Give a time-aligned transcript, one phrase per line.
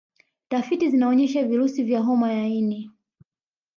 [0.49, 2.91] Tafiti zinaonyesha virusi vya homa ya ini